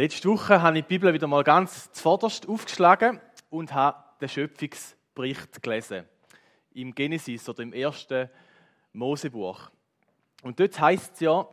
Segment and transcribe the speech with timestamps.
[0.00, 5.62] Letzte Woche habe ich die Bibel wieder mal ganz zuvorderst aufgeschlagen und habe den Schöpfungsbericht
[5.62, 6.08] gelesen.
[6.72, 8.30] Im Genesis oder im ersten
[8.94, 9.70] Mosebuch.
[10.42, 11.46] Und dort heißt es ja,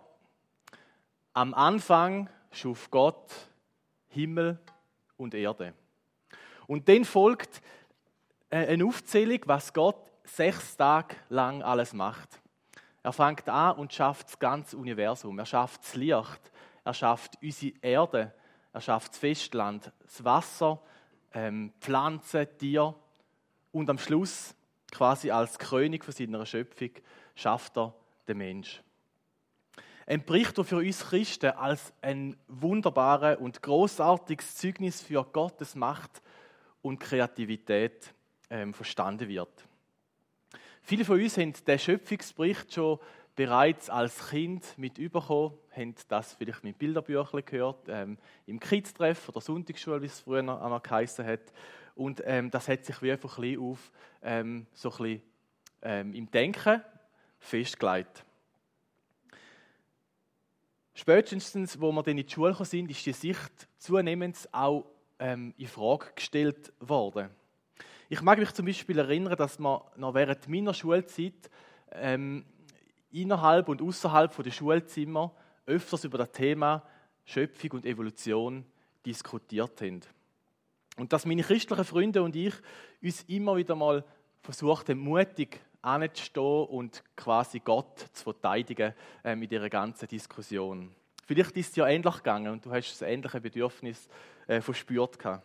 [1.34, 3.34] am Anfang schuf Gott
[4.08, 4.58] Himmel
[5.18, 5.74] und Erde.
[6.68, 7.62] Und dann folgt
[8.50, 12.40] äh, eine Aufzählung, was Gott sechs Tage lang alles macht.
[13.04, 15.38] Er fängt an und schafft das ganze Universum.
[15.38, 16.52] Er schafft das Licht.
[16.86, 18.34] Er schafft unsere Erde.
[18.78, 20.80] Er schafft das Festland, das Wasser,
[21.34, 22.94] ähm, Pflanzen, Tiere.
[23.72, 24.54] Und am Schluss,
[24.92, 26.92] quasi als König von seiner Schöpfung,
[27.34, 27.96] schafft er
[28.28, 28.84] den Mensch.
[30.06, 36.22] Ein Bericht, der für uns Christen als ein wunderbares und großartiges Zeugnis für Gottes Macht
[36.84, 38.14] und Kreativität
[38.52, 39.66] ähm, verstanden wird.
[40.84, 43.00] Viele von uns haben den Schöpfungsbericht schon
[43.38, 49.40] bereits als Kind mit überkommen, haben das vielleicht mit Bilderbüchern gehört, ähm, im Kids-Treff oder
[49.40, 51.54] Sonntagsschule, wie es früher noch geheißen hat.
[51.96, 53.92] Und ähm, das hat sich wie einfach ein bisschen auf
[54.24, 55.22] ähm, so ein bisschen,
[55.84, 56.82] ähm, im Denken
[57.38, 58.26] festgelegt.
[60.96, 64.86] Spätestens, wo wir dann in die Schule sind, ist die Sicht zunehmend auch
[65.20, 67.30] ähm, in Frage gestellt worden.
[68.10, 71.52] Ich mag mich zum Beispiel erinnern, dass man noch während meiner Schulzeit
[71.92, 72.44] ähm,
[73.12, 75.34] innerhalb und außerhalb der Schulzimmer
[75.66, 76.84] öfters über das Thema
[77.26, 78.66] Schöpfung und Evolution
[79.06, 80.02] diskutiert haben.
[80.98, 82.54] Und dass meine christlichen Freunde und ich
[83.02, 84.04] uns immer wieder mal
[84.42, 88.94] versucht haben, mutig anzustehen und quasi Gott zu verteidigen
[89.36, 90.94] mit ihrer ganzen Diskussion.
[91.26, 94.08] Vielleicht ist es ja ähnlich gegangen und du hast das ähnliche Bedürfnis
[94.48, 95.20] äh, verspürt.
[95.20, 95.44] Gehabt.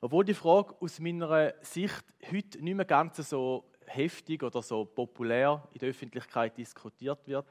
[0.00, 5.62] Obwohl die Frage aus meiner Sicht heute nicht mehr ganz so heftig oder so populär
[5.72, 7.46] in der Öffentlichkeit diskutiert wird,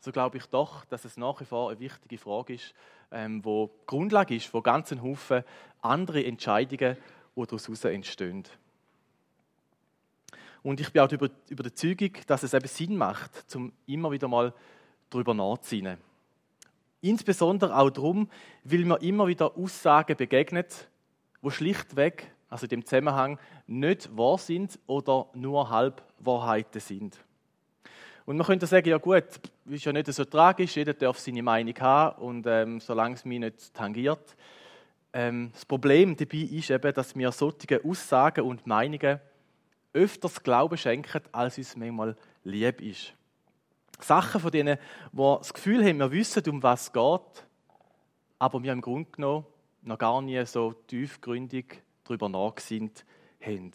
[0.00, 2.74] so glaube ich doch, dass es nach wie vor eine wichtige Frage ist,
[3.10, 5.42] ähm, wo Grundlage ist von ganzen Haufen
[5.80, 6.96] andere Entscheidungen,
[7.36, 8.44] die daraus entstehen.
[10.62, 14.10] Und ich bin auch über, über der Überzeugung, dass es eben Sinn macht, zum immer
[14.10, 14.52] wieder mal
[15.08, 15.96] darüber nachzuziehen.
[17.00, 18.28] Insbesondere auch darum,
[18.64, 20.88] weil mir immer wieder Aussagen begegnet,
[21.40, 27.18] wo schlichtweg, also in dem Zusammenhang, nicht wahr sind oder nur Halbwahrheiten sind.
[28.26, 29.24] Und man könnte sagen, ja gut,
[29.66, 33.40] ist ja nicht so tragisch, jeder darf seine Meinung haben und ähm, solange es mich
[33.40, 34.36] nicht tangiert.
[35.12, 39.20] Ähm, das Problem dabei ist eben, dass wir solche Aussagen und Meinungen
[39.94, 43.14] öfters Glauben schenken, als uns manchmal lieb ist.
[43.98, 44.78] Sachen von denen,
[45.12, 47.46] wo das Gefühl haben, wir wissen, um was es geht,
[48.38, 49.46] aber wir im Grunde genommen
[49.82, 53.04] noch gar nie so tiefgründig darüber nachgesinnt
[53.40, 53.72] haben.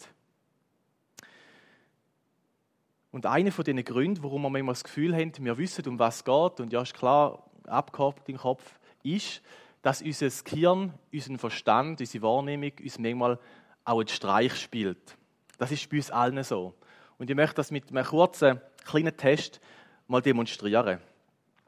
[3.10, 6.16] Und einer von den Gründen, warum wir manchmal das Gefühl haben, wir wissen, um was
[6.16, 9.40] es geht, und ja, ist klar, abgehakt im Kopf, ist,
[9.82, 13.38] dass unser Gehirn, unser Verstand, unsere Wahrnehmung uns manchmal
[13.84, 15.16] auch einen Streich spielt.
[15.58, 16.74] Das ist bei uns allen so.
[17.18, 19.60] Und ich möchte das mit einem kurzen, kleinen Test
[20.08, 20.98] mal demonstrieren.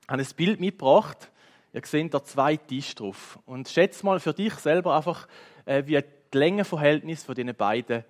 [0.02, 1.30] Ich habe ein Bild mitgebracht
[1.76, 3.38] Ihr seht da zwei Tische drauf.
[3.44, 5.28] Und schätze mal für dich selber einfach,
[5.66, 6.02] äh, wie
[6.32, 8.04] die Längenverhältnisse von diesen beiden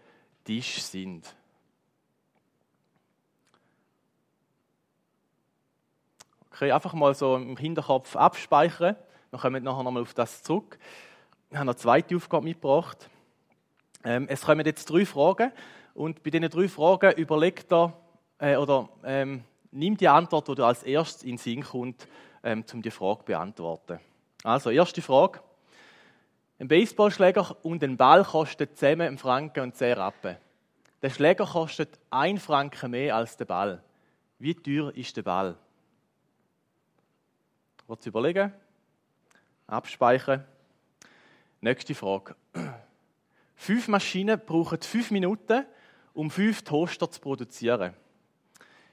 [0.44, 1.36] Tischen sind.
[6.50, 8.96] Okay, einfach mal so im Hinterkopf abspeichern.
[9.30, 10.78] Dann kommen wir nachher nochmal auf das zurück.
[11.50, 13.10] Ich habe noch eine zweite Aufgabe mitgebracht.
[14.04, 15.52] Ähm, es kommen jetzt drei Fragen.
[15.94, 17.92] Und bei diesen drei Fragen überlegt er,
[18.38, 22.08] äh, oder ähm, nimm die Antwort, die als erstes in den Sinn kommt,
[22.42, 24.00] ähm, um die Frage zu beantworten.
[24.42, 25.40] Also, erste Frage.
[26.58, 30.36] Ein Baseballschläger und ein Ball kosten zusammen einen Franken und 10 Rappen.
[31.02, 33.82] Der Schläger kostet ein Franken mehr als der Ball.
[34.38, 35.56] Wie teuer ist der Ball?
[37.86, 38.52] Kurz überlegen.
[39.66, 40.44] Abspeichern.
[41.60, 42.34] Nächste Frage.
[43.54, 45.64] Fünf Maschinen brauchen fünf Minuten,
[46.14, 47.94] um fünf Toaster zu produzieren.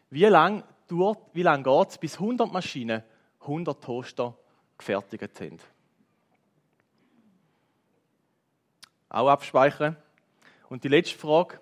[0.10, 3.04] Wie lange lang geht es, bis 100 Maschinen
[3.42, 4.38] 100 Toaster
[4.78, 5.60] gefertigt haben.
[9.14, 9.96] Auch abspeichern.
[10.70, 11.60] Und die letzte Frage.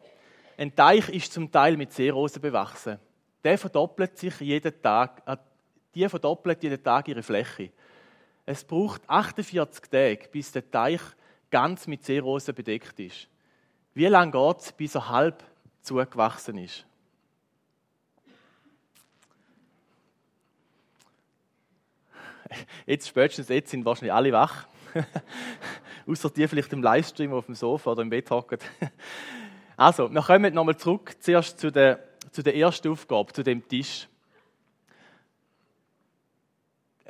[0.57, 2.97] Ein Teich ist zum Teil mit Seerosen bewachsen.
[3.43, 5.35] Der verdoppelt sich jeden Tag, äh,
[5.93, 7.71] die verdoppelt jeden Tag ihre Fläche.
[8.45, 11.01] Es braucht 48 Tage, bis der Teich
[11.49, 13.27] ganz mit Seerosen bedeckt ist.
[13.93, 15.43] Wie lange geht es, bis er halb
[15.81, 16.85] zugewachsen ist?
[22.85, 24.67] Jetzt spätestens jetzt sind wahrscheinlich alle wach.
[26.07, 28.59] Außer die vielleicht im Livestream auf dem Sofa oder im Bett hocken.
[29.77, 31.99] also, wir kommen nochmal zurück zuerst zu der,
[32.31, 34.07] zu der ersten Aufgabe, zu dem Tisch.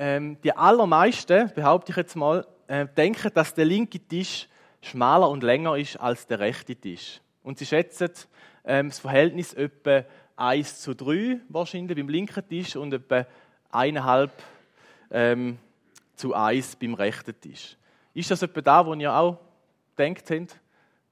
[0.01, 4.47] ähm, die allermeisten, behaupte ich jetzt mal, äh, denken, dass der linke Tisch
[4.81, 7.21] schmaler und länger ist als der rechte Tisch.
[7.43, 8.09] Und sie schätzen
[8.65, 10.03] ähm, das Verhältnis etwa
[10.37, 13.27] 1 zu 3 wahrscheinlich beim linken Tisch und etwa
[13.71, 14.29] 1,5
[15.11, 15.59] ähm,
[16.21, 17.75] zu 1 beim rechten Tisch.
[18.13, 19.39] Ist das etwa da, wo ihr auch
[19.97, 20.59] denkt habt?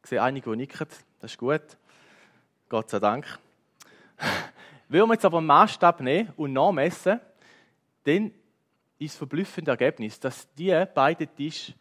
[0.04, 0.88] Ich sehe einige, die nicken.
[1.20, 1.62] Das ist gut.
[2.70, 3.26] Gott sei Dank.
[4.88, 7.20] Wenn wir jetzt aber einen Maßstab nehmen und nachmessen,
[8.04, 8.32] dann
[9.00, 11.74] ist das verblüffende Ergebnis, dass die beiden Tische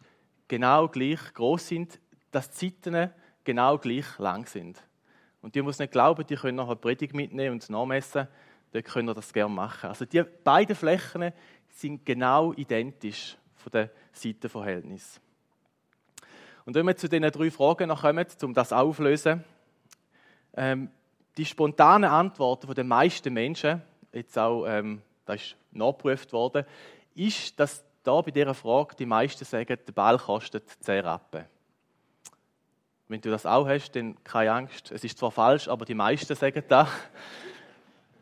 [0.47, 1.99] genau gleich groß sind,
[2.31, 3.11] dass die Zeiten
[3.43, 4.81] genau gleich lang sind.
[5.43, 8.27] Und die muss nicht glauben, die können nachher Predigt mitnehmen und nachmessen,
[8.71, 9.89] dann können wir das gerne machen.
[9.89, 11.31] Also die beiden Flächen
[11.69, 15.21] sind genau identisch von den Seitenverhältnissen.
[16.65, 19.43] Und wenn wir zu diesen drei Fragen noch kommen, um das aufzulösen,
[20.55, 20.89] ähm,
[21.37, 23.81] die spontanen Antworten der meisten Menschen,
[24.11, 26.65] jetzt auch, ähm, das ist nachgeprüft worden,
[27.15, 31.45] ist, dass da bei dieser Frage die meisten sagen, der Ball kostet 10 Rappen.
[33.07, 34.91] Wenn du das auch hast, dann keine Angst.
[34.91, 36.87] Es ist zwar falsch, aber die meisten sagen das.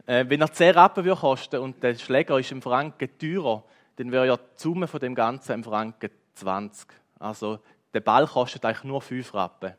[0.08, 3.64] Äh, wenn er 10 Rappen würde kosten und der Schläger ist im Franken teurer,
[3.98, 6.88] dann wäre ja die Summe von dem Ganzen im Franken 20.
[7.20, 7.60] Also
[7.94, 9.74] der Ball kostet eigentlich nur 5 Rappen.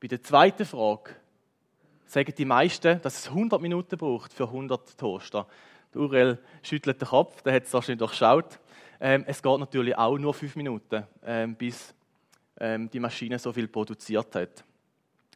[0.00, 1.10] Bei der zweiten Frage
[2.06, 5.46] sagen die meisten, dass es 100 Minuten braucht für 100 Toaster.
[5.94, 8.58] Der Uriel schüttelt den Kopf, der hat es wahrscheinlich durchschaut.
[9.00, 11.94] Ähm, es geht natürlich auch nur 5 Minuten, ähm, bis
[12.58, 14.64] ähm, die Maschine so viel produziert hat.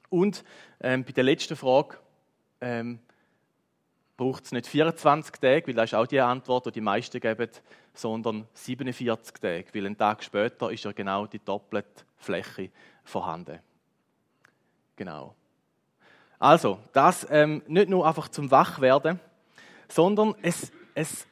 [0.08, 0.42] Und
[0.80, 1.98] ähm, bei der letzten Frage
[2.60, 2.98] ähm,
[4.18, 7.48] braucht es nicht 24 Tage, weil das ist auch die Antwort, die die meisten geben,
[7.94, 12.70] sondern 47 Tage, weil einen Tag später ist ja genau die doppelte Fläche
[13.04, 13.60] vorhanden.
[14.96, 15.34] Genau.
[16.40, 19.20] Also, das ähm, nicht nur einfach zum Wachwerden,
[19.86, 21.26] sondern es, es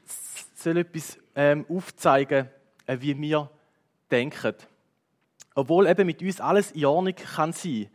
[0.54, 2.48] soll etwas ähm, aufzeigen,
[2.86, 3.50] äh, wie wir
[4.10, 4.54] denken.
[5.56, 7.90] Obwohl eben mit uns alles in Ordnung kann sein,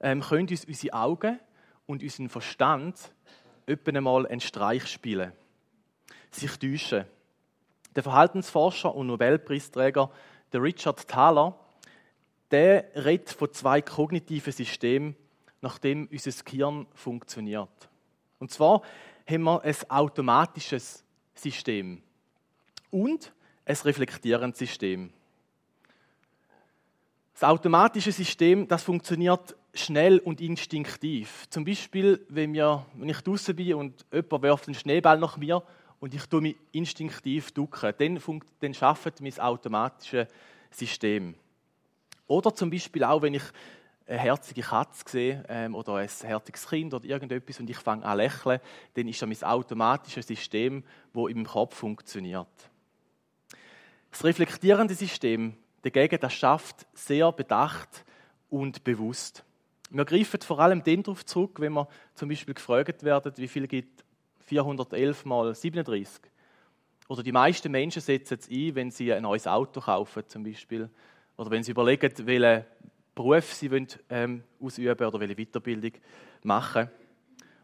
[0.00, 1.40] ähm, können uns unsere Augen
[1.86, 3.14] und unseren Verstand
[3.66, 5.32] etwa einmal einen Streich spielen,
[6.30, 7.04] sich täuschen.
[7.94, 10.10] Der Verhaltensforscher und Nobelpreisträger
[10.52, 11.58] der Richard Thaler,
[12.50, 15.16] der redet von zwei kognitiven Systemen,
[15.60, 17.88] nachdem unser Gehirn funktioniert.
[18.38, 18.82] Und zwar
[19.28, 22.02] haben wir ein automatisches System
[22.90, 23.32] und
[23.64, 25.12] ein reflektierendes System.
[27.34, 31.46] Das automatische System, das funktioniert schnell und instinktiv.
[31.50, 35.60] Zum Beispiel, wenn, wir, wenn ich draußen bin und jemand wirft einen Schneeball nach mir
[35.98, 38.20] und ich tue mich instinktiv ducken, dann,
[38.60, 40.28] dann schafft mein automatisches
[40.70, 41.34] System.
[42.28, 43.42] Oder zum Beispiel auch, wenn ich
[44.06, 48.16] eine herzige Katze sehe ähm, oder ein herziges Kind oder irgendetwas und ich fange an
[48.16, 48.60] lächeln,
[48.94, 52.46] dann ist das mein automatisches System, das im Kopf funktioniert.
[54.10, 58.06] Das reflektierende System Dagegen, das schafft sehr bedacht
[58.48, 59.44] und bewusst.
[59.90, 63.66] Wir greifen vor allem den darauf zurück, wenn wir zum Beispiel gefragt werden, wie viel
[63.68, 64.02] gibt
[64.40, 66.22] 411 mal 37.
[67.08, 70.88] Oder die meisten Menschen setzen es ein, wenn sie ein neues Auto kaufen, zum Beispiel.
[71.36, 72.64] Oder wenn sie überlegen, welchen
[73.14, 75.92] Beruf sie wollen, ähm, ausüben oder welche Weiterbildung
[76.44, 76.88] machen.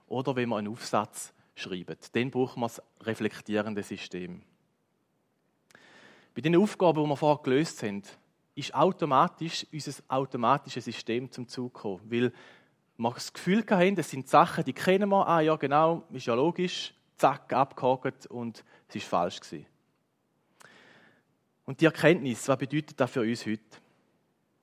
[0.09, 1.97] Oder wenn wir einen Aufsatz schreiben.
[2.13, 4.43] Dann brauchen wir das reflektierende System.
[6.35, 8.03] Bei den Aufgaben, die wir vorher gelöst haben,
[8.55, 12.01] ist automatisch unser automatisches System zum Zug gekommen.
[12.05, 12.33] Weil
[12.97, 16.35] wir das Gefühl hatten, das sind Sachen, die kennen wir, ah ja genau, ist ja
[16.35, 19.67] logisch, zack, abgehakt und es war falsch gewesen.
[21.65, 23.63] Und die Erkenntnis, was bedeutet das für uns heute?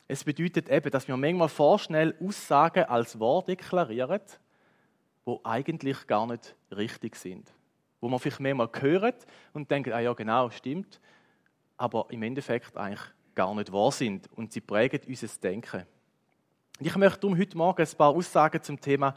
[0.07, 4.21] Es bedeutet eben, dass wir manchmal vorschnell Aussagen als wahr deklarieren,
[5.25, 7.51] die eigentlich gar nicht richtig sind.
[7.99, 11.01] Wo man vielleicht mehrmal hört und denkt, ah ja genau, stimmt,
[11.77, 13.01] aber im Endeffekt eigentlich
[13.35, 15.85] gar nicht wahr sind und sie prägen unser Denken.
[16.79, 19.15] Ich möchte darum heute Morgen ein paar Aussagen zum Thema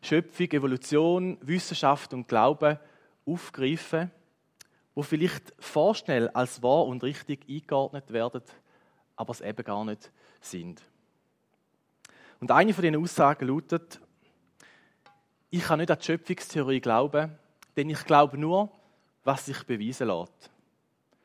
[0.00, 2.78] Schöpfung, Evolution, Wissenschaft und Glauben
[3.24, 4.10] aufgreifen,
[4.94, 8.42] wo vielleicht vorschnell als wahr und richtig eingeordnet werden,
[9.16, 10.82] aber es eben gar nicht sind.
[12.40, 14.00] Und eine von diesen Aussagen lautet,
[15.50, 17.38] ich kann nicht an die Schöpfungstheorie glauben,
[17.76, 18.70] denn ich glaube nur,
[19.22, 20.50] was sich beweisen lässt.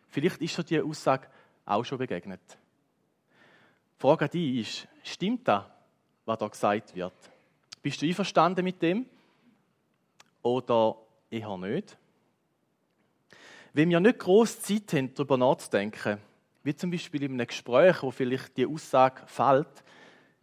[0.09, 1.27] Vielleicht ist dir diese Aussage
[1.65, 2.41] auch schon begegnet.
[2.49, 5.65] Die Frage an dich ist, stimmt das,
[6.25, 7.13] was da gesagt wird?
[7.81, 9.05] Bist du einverstanden mit dem
[10.41, 10.95] oder
[11.29, 11.97] eher nicht?
[13.73, 16.19] Wenn wir nicht groß Zeit haben, darüber nachzudenken,
[16.63, 19.83] wie zum Beispiel in einem Gespräch, wo vielleicht die Aussage fällt,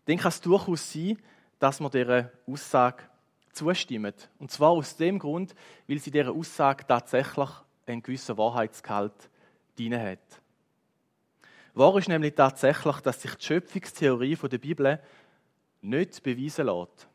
[0.07, 1.19] dann kann es durchaus sein,
[1.59, 3.05] dass man dieser Aussage
[3.53, 4.29] zustimmt.
[4.39, 5.55] Und zwar aus dem Grund,
[5.87, 7.49] weil sie dieser Aussage tatsächlich
[7.87, 9.31] einen gewissen Wahrheitsgehalt
[9.77, 10.41] drin hat.
[11.75, 15.01] Wahr ist nämlich tatsächlich, dass sich die Schöpfungstheorie der Bibel
[15.83, 17.09] nicht beweisen lässt.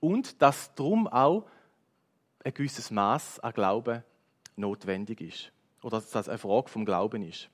[0.00, 1.46] Und dass darum auch
[2.42, 4.02] ein gewisses Maß an Glauben
[4.56, 5.52] notwendig ist.
[5.82, 7.48] Oder dass das eine Frage vom Glauben ist.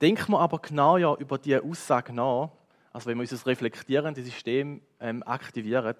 [0.00, 2.50] Denken wir aber genau ja über diese Aussage nach,
[2.92, 5.94] also wenn wir unser reflektierende System ähm, aktivieren,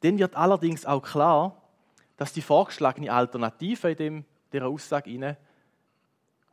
[0.00, 1.62] dann wird allerdings auch klar,
[2.16, 5.34] dass die vorgeschlagene Alternative in dieser Aussage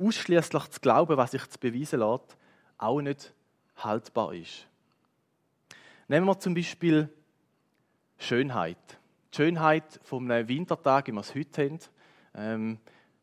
[0.01, 2.37] ausschließlich zu glauben, was sich zu beweisen lässt,
[2.77, 3.33] auch nicht
[3.77, 4.67] haltbar ist.
[6.07, 7.09] Nehmen wir zum Beispiel
[8.17, 8.77] Schönheit.
[9.31, 11.79] Die Schönheit vom Wintertag, wie wir es heute haben.
[12.35, 12.79] Ähm,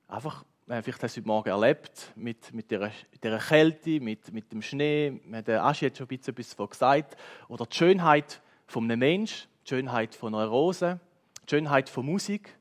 [0.07, 2.91] einfach, äh, vielleicht hast du heute Morgen erlebt, mit, mit dieser,
[3.23, 5.21] dieser Kälte, mit, mit dem Schnee.
[5.47, 7.17] Der Aschi hat schon ein bisschen etwas davon gesagt.
[7.49, 10.99] Oder die Schönheit von einem Menschen, die Schönheit von einer Rose,
[11.47, 12.57] die Schönheit von Musik.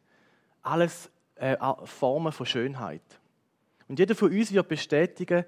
[0.61, 1.55] Alles äh,
[1.85, 3.01] Formen von Schönheit.
[3.87, 5.45] Und jeder von uns wird bestätigen,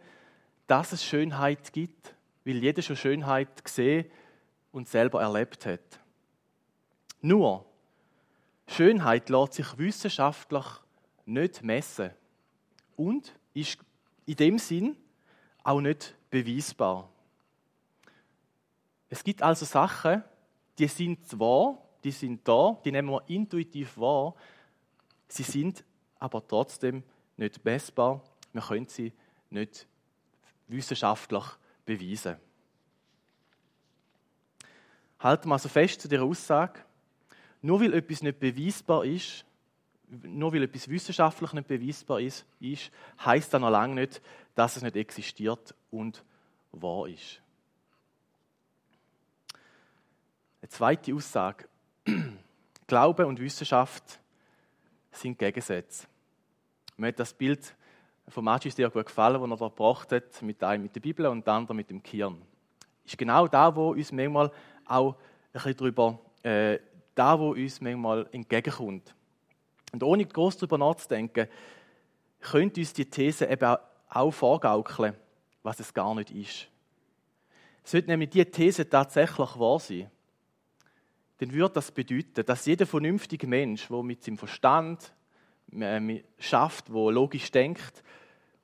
[0.67, 2.15] dass es Schönheit gibt,
[2.45, 4.05] weil jeder schon Schönheit gesehen
[4.71, 5.99] und selber erlebt hat.
[7.21, 7.65] Nur,
[8.67, 10.65] Schönheit lässt sich wissenschaftlich
[11.25, 12.11] nicht messen
[12.95, 13.79] und ist
[14.25, 14.95] in dem Sinn
[15.63, 17.09] auch nicht beweisbar.
[19.09, 20.23] Es gibt also Sachen,
[20.77, 24.35] die sind wahr, die sind da, die nehmen wir intuitiv wahr,
[25.27, 25.83] sie sind
[26.19, 27.03] aber trotzdem
[27.37, 28.21] nicht messbar
[28.53, 29.13] wir können sie
[29.49, 29.87] nicht
[30.67, 31.43] wissenschaftlich
[31.85, 32.37] beweisen.
[35.19, 36.79] Halten wir also fest zu der Aussage,
[37.61, 39.45] nur weil etwas nicht beweisbar ist,
[40.07, 42.91] nur weil etwas wissenschaftlich nicht beweisbar ist, ist
[43.23, 44.21] heißt das noch lange nicht,
[44.55, 46.23] dass es nicht existiert und
[46.71, 47.41] wahr ist.
[50.61, 51.67] Eine zweite Aussage.
[52.87, 54.19] Glaube und Wissenschaft
[55.11, 56.07] sind Gegensätze.
[56.97, 57.75] Man hat das Bild
[58.29, 61.25] von Maggi sehr gut gefallen, den er da gebracht hat, mit einem mit der Bibel
[61.25, 62.41] und dem anderen mit dem Kirn.
[63.05, 64.51] Ist genau da, wo uns manchmal
[64.85, 66.79] auch ein bisschen darüber, äh,
[67.15, 69.15] da, wo uns manchmal entgegenkommt.
[69.91, 71.47] Und ohne groß darüber nachzudenken,
[72.39, 73.77] könnte uns die These eben
[74.09, 75.15] auch vorgaukeln,
[75.63, 76.67] was es gar nicht ist.
[77.83, 80.09] Sollte nämlich diese These tatsächlich wahr sein,
[81.39, 85.13] dann würde das bedeuten, dass jeder vernünftige Mensch, der mit seinem Verstand
[85.71, 88.03] äh, schafft, der logisch denkt,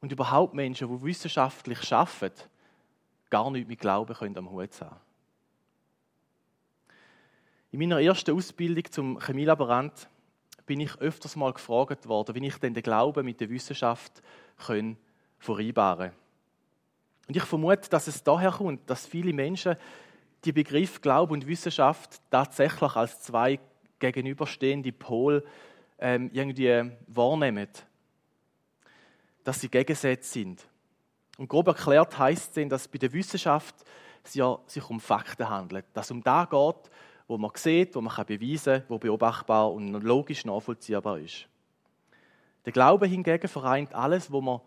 [0.02, 2.44] und überhaupt Menschen, die wissenschaftlich arbeiten,
[3.30, 5.00] gar nicht mit Glauben können am Hut haben.
[7.72, 10.08] In meiner ersten Ausbildung zum Chemielaborant
[10.66, 14.22] bin ich öfters mal gefragt worden, wie ich denn den Glauben mit der Wissenschaft
[14.66, 14.98] können
[15.40, 16.20] vereinbaren kann.
[17.28, 19.76] Und ich vermute, dass es daher kommt, dass viele Menschen
[20.44, 23.60] die Begriff Glaube und Wissenschaft tatsächlich als zwei
[24.00, 25.44] gegenüberstehende Pole
[26.00, 27.68] ähm, irgendwie wahrnehmen
[29.46, 30.68] dass sie Gegensätze sind.
[31.38, 33.76] Und grob erklärt heißt es, dass bei der Wissenschaft
[34.24, 36.92] es ja sich um Fakten handelt, dass es um da geht,
[37.28, 41.48] wo man sieht, wo man beweisen kann, wo beobachtbar und logisch nachvollziehbar ist.
[42.66, 44.62] Der Glaube hingegen vereint alles, wo man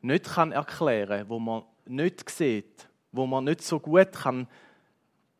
[0.00, 4.48] nicht kann erklären, wo man nicht sieht, wo man nicht so gut kann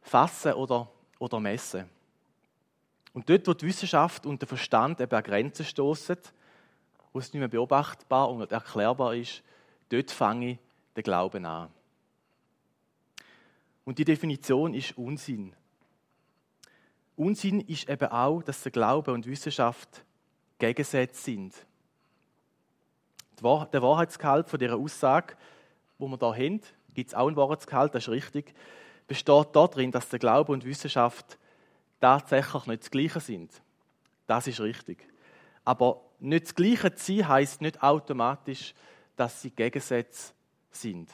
[0.03, 1.89] fassen oder oder messen.
[3.15, 6.19] Und dort, wo die Wissenschaft und der Verstand eben an Grenzen stoßen,
[7.13, 9.43] wo es nicht mehr beobachtbar und erklärbar ist,
[9.89, 10.59] dort fange ich
[10.97, 11.71] den Glauben an.
[13.85, 15.55] Und die Definition ist Unsinn.
[17.17, 20.05] Unsinn ist eben auch, dass der Glaube und Wissenschaft
[20.59, 21.55] Gegensätze sind.
[23.41, 25.37] Der Wahrheitsgehalt von dieser Aussage,
[25.99, 26.61] wo wir da haben,
[26.95, 28.55] gibt es auch einen Wahrheitsgehalt, das ist richtig,
[29.07, 31.39] besteht darin, dass der Glaube und Wissenschaft
[32.05, 33.63] tatsächlich nicht das Gleiche sind.
[34.27, 35.09] Das ist richtig.
[35.65, 38.75] Aber nicht das Gleiche zu sein, heisst nicht automatisch,
[39.17, 40.35] dass sie Gegensätze
[40.71, 41.11] sind.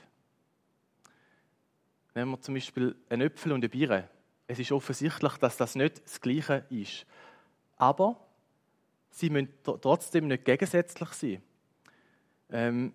[2.12, 4.08] Nehmen wir zum Beispiel einen Äpfel und eine Birne.
[4.48, 7.06] Es ist offensichtlich, dass das nicht das Gleiche ist.
[7.76, 8.16] Aber
[9.10, 11.42] sie müssen trotzdem nicht gegensätzlich sein.
[12.50, 12.92] Ähm,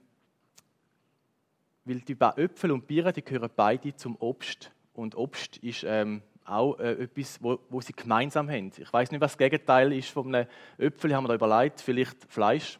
[1.85, 4.69] weil die Äpfel und Birnen, gehören beide zum Obst.
[4.93, 8.71] Und Obst ist ähm, auch äh, etwas, wo, wo sie gemeinsam haben.
[8.77, 10.47] Ich weiß nicht, was das Gegenteil ist von einem
[10.77, 12.79] Äpfel, haben wir da überlegt, vielleicht Fleisch.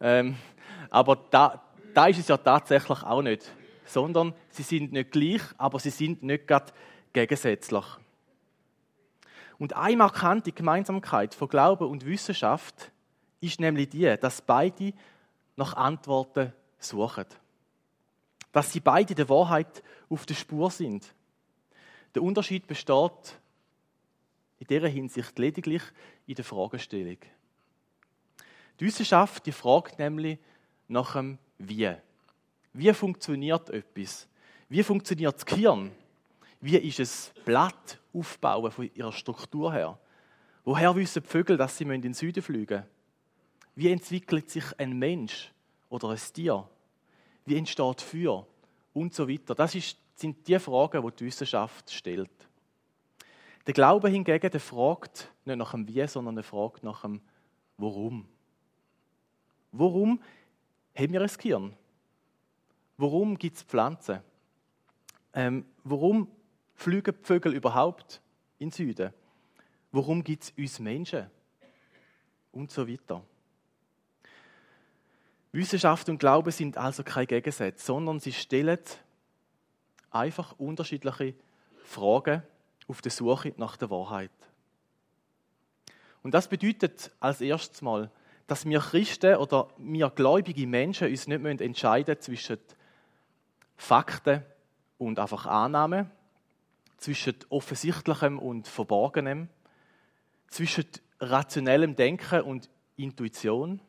[0.00, 0.36] Ähm,
[0.90, 1.62] aber da,
[1.94, 3.50] da ist es ja tatsächlich auch nicht.
[3.84, 6.72] Sondern sie sind nicht gleich, aber sie sind nicht gerade
[7.12, 7.84] gegensätzlich.
[9.58, 12.92] Und eine markante Gemeinsamkeit von Glaube und Wissenschaft
[13.40, 14.92] ist nämlich die, dass beide
[15.56, 17.24] nach Antworten suchen.
[18.52, 21.12] Dass sie beide der Wahrheit auf der Spur sind.
[22.14, 23.38] Der Unterschied besteht
[24.58, 25.82] in dieser Hinsicht lediglich
[26.26, 27.18] in der Fragestellung.
[28.80, 30.38] Die Wissenschaft die fragt nämlich
[30.88, 31.94] nach dem Wie.
[32.72, 34.28] Wie funktioniert etwas?
[34.68, 35.90] Wie funktioniert das Gehirn?
[36.60, 39.98] Wie ist es Blatt aufbauen von ihrer Struktur her?
[40.64, 42.98] Woher wissen die Vögel, dass sie in den Süden fliegen müssen?
[43.74, 45.52] Wie entwickelt sich ein Mensch
[45.88, 46.68] oder ein Tier?
[47.46, 48.44] Wie entsteht Feuer?
[48.92, 49.54] Und so weiter.
[49.54, 52.30] Das ist, sind die Fragen, die die Wissenschaft stellt.
[53.66, 57.20] Der Glaube hingegen, der fragt nicht nach dem Wie, sondern er fragt nach dem
[57.76, 58.26] Warum.
[59.70, 60.20] Warum
[60.96, 61.76] haben wir ein Gehirn?
[62.96, 64.20] Warum gibt es Pflanzen?
[65.32, 66.28] Ähm, warum
[66.74, 68.20] fliegen die Vögel überhaupt
[68.58, 69.12] in den Süden?
[69.92, 71.30] Warum gibt es uns Menschen?
[72.50, 73.22] Und so weiter.
[75.52, 78.80] Wissenschaft und Glaube sind also kein Gegensatz, sondern sie stellen
[80.10, 81.34] einfach unterschiedliche
[81.82, 82.42] Fragen
[82.86, 84.30] auf der Suche nach der Wahrheit.
[86.22, 88.10] Und das bedeutet als erstes mal,
[88.46, 92.58] dass wir Christen oder wir gläubige Menschen uns nicht entscheiden müssen zwischen
[93.76, 94.42] Fakten
[94.96, 96.10] und einfach Annahmen,
[96.96, 99.48] zwischen offensichtlichem und verborgenem,
[100.48, 100.86] zwischen
[101.20, 103.80] rationellem Denken und Intuition,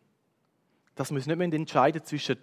[0.96, 2.38] dass wir uns nicht entscheiden zwischen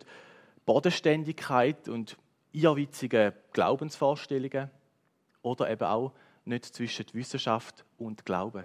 [0.64, 2.16] Bodenständigkeit und
[2.56, 4.70] irrwitzigen Glaubensvorstellungen
[5.42, 6.12] oder eben auch
[6.44, 8.64] nicht zwischen Wissenschaft und Glauben.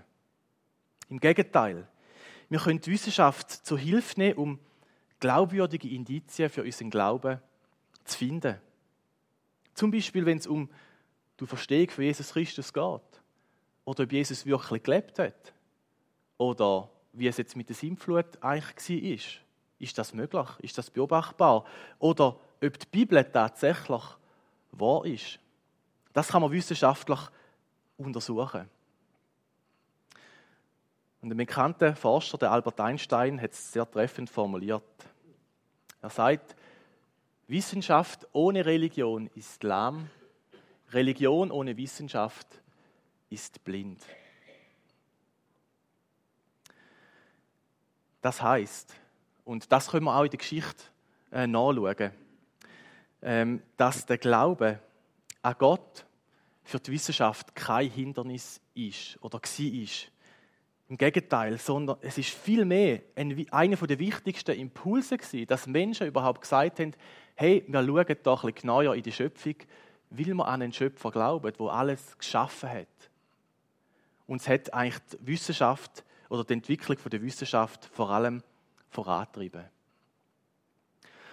[1.09, 1.87] Im Gegenteil,
[2.49, 4.59] wir können die Wissenschaft zur Hilfe nehmen, um
[5.19, 7.39] glaubwürdige Indizien für unseren Glauben
[8.05, 8.57] zu finden.
[9.73, 10.69] Zum Beispiel, wenn es um
[11.39, 13.01] die Verstehung von Jesus Christus geht.
[13.83, 15.53] Oder ob Jesus wirklich gelebt hat.
[16.37, 19.41] Oder wie es jetzt mit der Sintflut eigentlich war.
[19.79, 20.47] Ist das möglich?
[20.59, 21.65] Ist das beobachtbar?
[21.99, 24.03] Oder ob die Bibel tatsächlich
[24.71, 25.39] wahr ist?
[26.13, 27.19] Das kann man wissenschaftlich
[27.97, 28.69] untersuchen.
[31.21, 34.83] Und der bekannte Forscher, der Albert Einstein, hat es sehr treffend formuliert.
[36.01, 36.55] Er sagt,
[37.47, 40.09] Wissenschaft ohne Religion ist lahm,
[40.91, 42.47] Religion ohne Wissenschaft
[43.29, 44.01] ist blind.
[48.21, 48.95] Das heißt,
[49.45, 50.83] und das können wir auch in der Geschichte
[51.31, 52.11] äh, nachschauen,
[53.21, 54.79] dass der Glaube
[55.41, 56.05] an Gott
[56.63, 59.87] für die Wissenschaft kein Hindernis ist oder war.
[60.89, 66.41] Im Gegenteil, sondern es ist vielmehr ein, einer der wichtigsten Impulse gewesen, dass Menschen überhaupt
[66.41, 66.93] gesagt haben,
[67.35, 69.55] hey, wir schauen doch ein bisschen genauer in die Schöpfung,
[70.09, 72.87] weil wir an einen Schöpfer glauben, der alles geschaffen hat.
[74.27, 78.43] Und es hat eigentlich die Wissenschaft oder die Entwicklung der Wissenschaft vor allem
[78.89, 79.65] vorantreiben.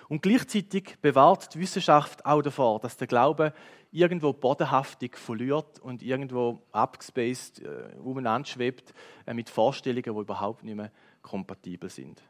[0.09, 3.53] Und gleichzeitig bewahrt die Wissenschaft auch davor, dass der Glaube
[3.93, 8.95] irgendwo bodenhaftig verliert und irgendwo abgespaced äh, umeinander schwebt
[9.27, 10.91] äh, mit Vorstellungen, die überhaupt nicht mehr
[11.21, 12.23] kompatibel sind.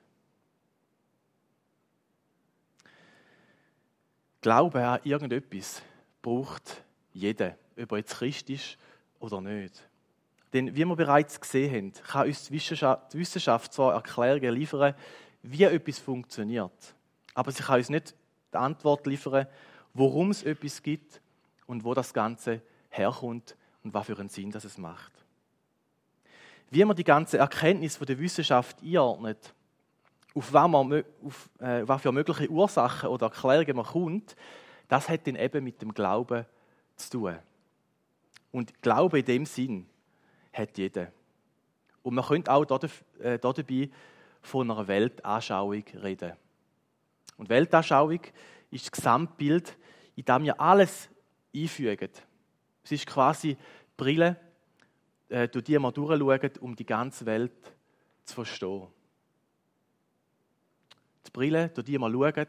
[4.40, 5.82] Glaube an irgendetwas
[6.22, 8.78] braucht jeder, ob er jetzt Christ ist
[9.18, 9.88] oder nicht.
[10.52, 12.54] Denn wie wir bereits gesehen haben, kann uns die
[13.18, 14.94] Wissenschaft zwar Erklärungen liefern,
[15.42, 16.94] wie etwas funktioniert,
[17.38, 18.16] aber sie kann uns nicht
[18.52, 19.46] die Antwort liefern,
[19.94, 21.20] worum es etwas gibt
[21.66, 25.12] und wo das Ganze herkommt und was für einen Sinn das es macht.
[26.68, 29.54] Wie man die ganze Erkenntnis von der Wissenschaft einordnet,
[30.34, 34.34] auf was, man, auf, äh, was für mögliche Ursachen oder Erklärungen man kommt,
[34.88, 36.44] das hat dann eben mit dem Glauben
[36.96, 37.38] zu tun.
[38.50, 39.86] Und Glaube in dem Sinn
[40.52, 41.12] hat jeder.
[42.02, 42.66] Und man könnte auch
[43.20, 43.90] äh, dabei
[44.42, 46.32] von einer Weltanschauung reden.
[47.38, 48.20] Und Weltanschauung
[48.70, 49.78] ist das Gesamtbild,
[50.16, 51.08] in dem wir alles
[51.54, 52.10] einfügen.
[52.84, 53.58] Es ist quasi die
[53.96, 54.36] Brille,
[55.28, 57.72] äh, durch die wir durchschauen, um die ganze Welt
[58.24, 58.88] zu verstehen.
[61.26, 62.46] Die Brille, durch die wir schauen,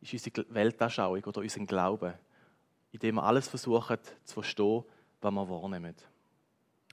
[0.00, 2.18] ist unsere Weltanschauung oder unser Glaube,
[2.92, 4.84] indem wir alles versuchen zu verstehen,
[5.20, 5.94] was wir wahrnehmen.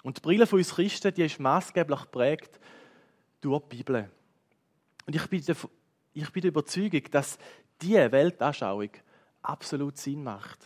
[0.03, 2.59] Und die Brille von uns Christen, die ist maßgeblich geprägt
[3.41, 4.09] durch die Bibel.
[5.05, 5.43] Und ich bin,
[6.15, 7.37] ich bin der Überzeugung, dass
[7.81, 8.89] diese Weltanschauung
[9.41, 10.59] absolut Sinn macht.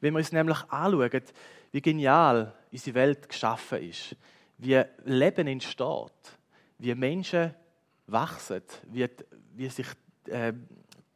[0.00, 1.22] Wenn wir uns nämlich anschauen,
[1.72, 4.16] wie genial unsere Welt geschaffen ist,
[4.58, 6.38] wie Leben entsteht,
[6.78, 7.54] wie Menschen
[8.06, 9.08] wachsen, wie,
[9.54, 9.88] wie sich
[10.26, 10.52] äh,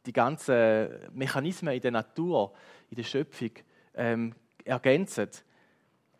[0.05, 2.53] die ganzen Mechanismen in der Natur,
[2.89, 3.51] in der Schöpfung
[3.95, 5.29] ähm, ergänzen,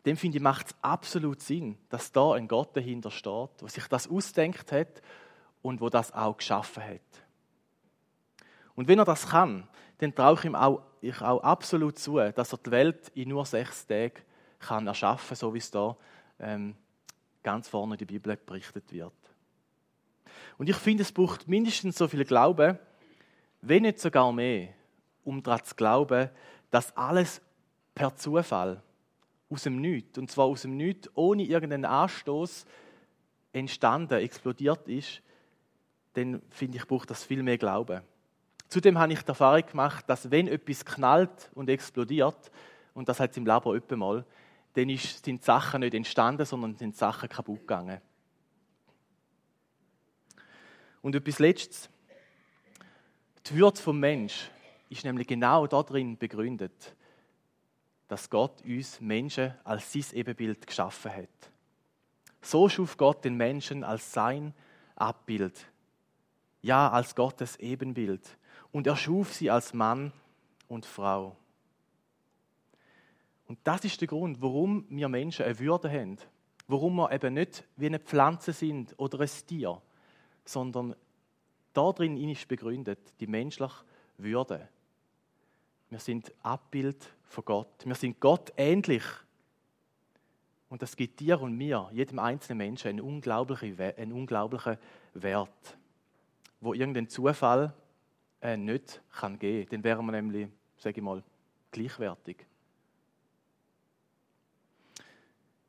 [0.06, 3.86] dem finde ich, macht es absolut Sinn, dass da ein Gott dahinter steht, der sich
[3.86, 5.02] das ausdenkt hat
[5.62, 7.00] und wo das auch geschaffen hat.
[8.74, 12.52] Und wenn er das kann, dann traue ich ihm auch, ich auch absolut zu, dass
[12.52, 14.22] er die Welt in nur sechs Tagen
[14.58, 15.96] kann erschaffen, so wie es da
[16.38, 16.74] ähm,
[17.42, 19.12] ganz vorne in der Bibel berichtet wird.
[20.58, 22.78] Und ich finde, es braucht mindestens so viel Glauben,
[23.60, 24.68] wenn nicht sogar mehr,
[25.24, 26.30] um daran zu glauben,
[26.70, 27.40] dass alles
[27.94, 28.82] per Zufall
[29.50, 32.64] aus dem Nichts, und zwar aus dem Nichts, ohne irgendeinen Anstoß
[33.52, 35.22] entstanden, explodiert ist,
[36.14, 38.02] dann finde ich, braucht das viel mehr Glauben.
[38.68, 42.50] Zudem habe ich die Erfahrung gemacht, dass wenn etwas knallt und explodiert,
[42.94, 44.24] und das hat es im Labor öppe mal,
[44.74, 48.00] dann ist, sind Sachen nicht entstanden, sondern sind Sachen kaputt gegangen.
[51.02, 51.90] Und etwas Letztes.
[53.46, 54.50] Die Würde vom Mensch
[54.88, 56.94] ist nämlich genau darin begründet,
[58.08, 61.50] dass Gott uns Menschen als sein Ebenbild geschaffen hat.
[62.40, 64.54] So schuf Gott den Menschen als sein
[64.94, 65.66] Abbild,
[66.62, 68.38] ja als Gottes Ebenbild.
[68.70, 70.12] Und er schuf sie als Mann
[70.68, 71.36] und Frau.
[73.46, 76.16] Und das ist der Grund, warum wir Menschen eine Würde haben.
[76.68, 79.82] Warum wir eben nicht wie eine Pflanze sind oder ein Tier,
[80.44, 80.94] sondern
[81.74, 83.84] darin ist begründet die menschliche
[84.16, 84.68] Würde.
[85.90, 87.84] Wir sind Abbild von Gott.
[87.84, 89.02] Wir sind Gott ähnlich.
[90.70, 94.78] Und das gibt dir und mir, jedem einzelnen Menschen, einen unglaublichen, einen unglaublichen
[95.12, 95.76] Wert,
[96.62, 97.74] wo irgendein Zufall
[98.40, 99.68] äh, nicht kann geben.
[99.68, 100.48] Dann wären wir nämlich,
[100.78, 101.22] sage ich mal,
[101.72, 102.46] gleichwertig.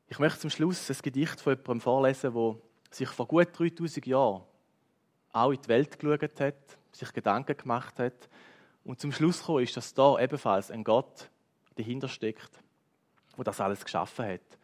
[0.06, 2.56] Ich möchte zum Schluss ein Gedicht von jemandem vorlesen, der
[2.90, 4.42] sich vor gut 3000 Jahren
[5.32, 8.28] auch in die Welt geschaut hat, sich Gedanken gemacht hat
[8.84, 11.28] und zum Schluss gekommen ist, dass da ebenfalls ein Gott
[11.74, 12.62] dahinter steckt,
[13.36, 14.58] der das alles geschaffen hat.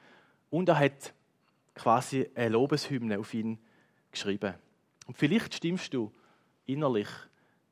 [0.48, 1.12] Und er hat
[1.74, 3.58] quasi eine Lobeshymne auf ihn
[4.12, 4.54] geschrieben.
[5.06, 6.12] Und vielleicht stimmst du
[6.72, 7.08] innerlich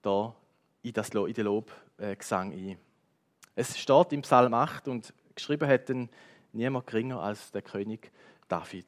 [0.02, 0.34] da
[0.82, 2.78] in, das, in den Lobgesang ein.
[3.54, 6.08] Es steht im Psalm 8 und geschrieben hat dann
[6.52, 8.10] niemand geringer als der König
[8.48, 8.86] David.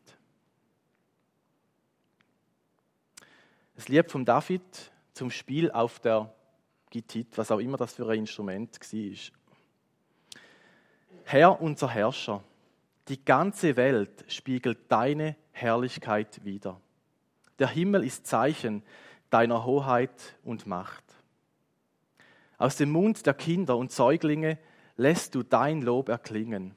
[3.75, 4.63] Das Lied von David
[5.13, 6.33] zum Spiel auf der
[6.91, 9.41] Gittit, was auch immer das für ein Instrument war.
[11.25, 12.43] Herr, unser Herrscher,
[13.09, 16.81] die ganze Welt spiegelt deine Herrlichkeit wider.
[17.59, 18.83] Der Himmel ist Zeichen
[19.31, 21.05] deiner Hoheit und Macht.
[22.59, 24.59] Aus dem Mund der Kinder und Säuglinge
[24.97, 26.77] lässt du dein Lob erklingen.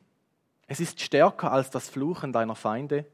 [0.68, 3.06] Es ist stärker als das Fluchen deiner Feinde.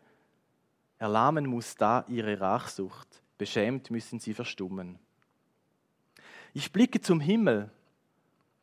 [1.00, 5.00] Erlahmen muss da ihre Rachsucht beschämt müssen sie verstummen.
[6.54, 7.72] Ich blicke zum Himmel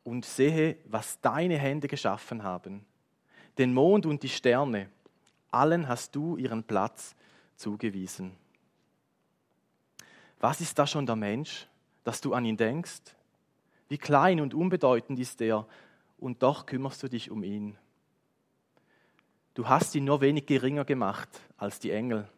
[0.03, 2.85] und sehe, was deine Hände geschaffen haben.
[3.57, 4.89] Den Mond und die Sterne,
[5.51, 7.15] allen hast du ihren Platz
[7.55, 8.37] zugewiesen.
[10.39, 11.67] Was ist da schon der Mensch,
[12.03, 13.01] dass du an ihn denkst?
[13.89, 15.65] Wie klein und unbedeutend ist er,
[16.19, 17.77] und doch kümmerst du dich um ihn.
[19.53, 22.29] Du hast ihn nur wenig geringer gemacht als die Engel.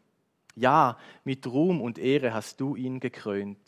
[0.55, 3.59] Ja, mit Ruhm und Ehre hast du ihn gekrönt.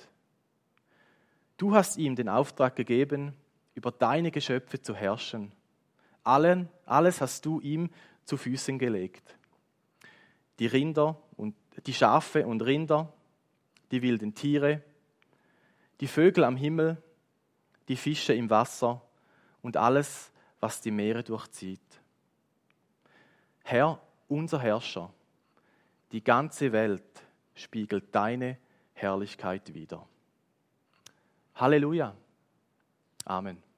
[1.58, 3.34] Du hast ihm den Auftrag gegeben,
[3.76, 5.52] über deine Geschöpfe zu herrschen.
[6.24, 7.90] Allen, alles hast du ihm
[8.26, 9.36] zu Füßen gelegt.
[10.60, 13.14] Die Rinder und die Schafe und Rinder,
[13.92, 14.82] die wilden Tiere,
[16.00, 17.02] die Vögel am Himmel,
[17.88, 19.02] die Fische im Wasser
[19.62, 21.80] und alles, was die Meere durchzieht.
[23.64, 25.14] Herr, unser Herrscher,
[26.12, 27.04] die ganze Welt
[27.54, 28.58] spiegelt deine
[28.94, 30.08] Herrlichkeit wider.
[31.56, 32.16] Halleluja.
[33.26, 33.71] Amen.